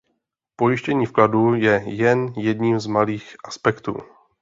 Pojištění 0.55 1.05
vkladů 1.05 1.53
je 1.53 1.83
jen 1.85 2.25
jedním 2.37 2.79
z 2.79 2.87
malých 2.87 3.35
aspektů. 3.45 3.97